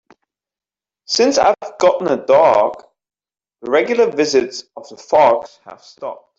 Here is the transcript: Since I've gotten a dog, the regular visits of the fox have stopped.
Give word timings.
Since 1.05 1.37
I've 1.37 1.53
gotten 1.79 2.07
a 2.07 2.25
dog, 2.25 2.81
the 3.61 3.69
regular 3.69 4.09
visits 4.09 4.63
of 4.75 4.89
the 4.89 4.97
fox 4.97 5.59
have 5.65 5.83
stopped. 5.83 6.27